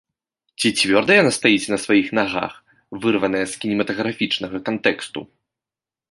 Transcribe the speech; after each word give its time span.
Ці 0.59 0.69
цвёрда 0.83 1.13
яна 1.21 1.31
стаіць 1.35 1.69
на 1.73 1.77
сваіх 1.83 2.07
нагах, 2.19 2.53
вырваная 3.03 3.45
з 3.51 3.63
кінематаграфічнага 3.65 4.57
кантэксту? 4.71 5.19